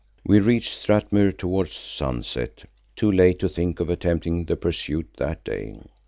[0.25, 2.63] We reached Strathmuir towards sunset,
[2.95, 5.75] too late to think of attempting the pursuit that day.